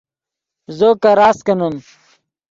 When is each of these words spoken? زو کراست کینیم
زو 0.77 0.89
کراست 1.01 1.41
کینیم 1.45 1.75